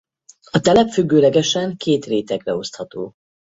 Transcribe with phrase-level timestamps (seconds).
[0.51, 3.13] A telep függőlegesen két rétegre osztható.